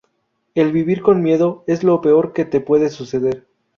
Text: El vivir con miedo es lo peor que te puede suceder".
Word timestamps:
El 0.55 0.71
vivir 0.71 1.03
con 1.03 1.21
miedo 1.21 1.63
es 1.67 1.83
lo 1.83 2.01
peor 2.01 2.33
que 2.33 2.43
te 2.43 2.59
puede 2.59 2.89
suceder". 2.89 3.45